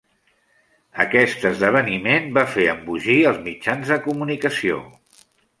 Aquest 1.05 1.45
esdeveniment 1.49 2.27
va 2.39 2.45
fer 2.55 2.67
embogir 2.73 3.19
els 3.33 3.41
mitjans 3.49 3.95
de 3.95 4.03
comunicació. 4.09 4.85